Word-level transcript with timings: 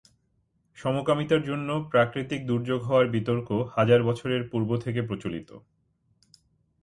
সমকামিতার 0.77 1.41
জন্য 1.43 1.69
প্রাকৃতিক 1.91 2.41
দুর্যোগ 2.47 2.79
হওয়ার 2.83 3.07
বিতর্ক 3.07 3.49
হাজার 3.75 4.01
বছরের 4.03 4.41
পূর্ব 4.49 4.69
থেকে 4.77 5.01
প্রচলিত। 5.01 5.49